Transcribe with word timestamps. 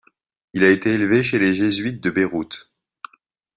Il 0.53 0.63
a 0.63 0.71
été 0.71 0.93
élevé 0.95 1.21
chez 1.21 1.37
les 1.37 1.53
jésuites 1.53 2.01
de 2.01 2.09
Beyrouth. 2.09 2.73